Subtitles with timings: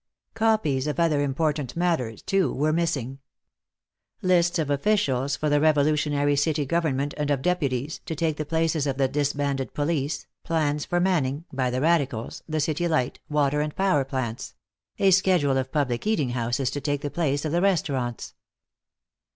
[0.33, 3.19] Copies of other important matters, too, were missing.
[4.23, 8.87] Lists of officials for the revolutionary city government and of deputies to take the places
[8.87, 13.75] of the disbanded police, plans for manning, by the radicals, the city light, water and
[13.75, 14.55] power plants;
[14.97, 18.33] a schedule of public eating houses to take the place of the restaurants.